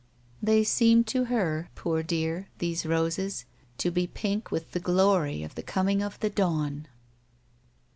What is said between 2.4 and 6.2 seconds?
these roses, to be pink with the glory of the coming of